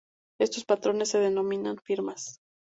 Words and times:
Estos 0.39 0.65
patrones 0.65 1.09
se 1.09 1.19
denominan 1.19 1.77
firmas. 1.77 2.39